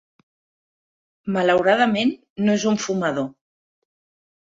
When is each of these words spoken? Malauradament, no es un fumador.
Malauradament, 1.37 2.17
no 2.49 2.59
es 2.61 2.69
un 2.75 2.83
fumador. 2.89 3.33